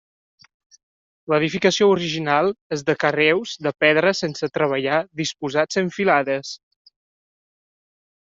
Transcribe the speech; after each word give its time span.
L'edificació 1.33 1.89
original 1.95 2.49
és 2.77 2.83
de 2.87 2.95
carreus 3.03 3.53
de 3.67 3.73
pedra 3.85 4.13
sense 4.21 4.49
treballar 4.55 4.97
disposats 5.23 5.81
en 5.83 5.91
filades. 5.99 6.55